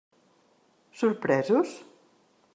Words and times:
Sorpresos? 0.99 1.69